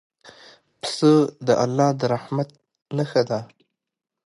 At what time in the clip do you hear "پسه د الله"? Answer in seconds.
0.81-1.89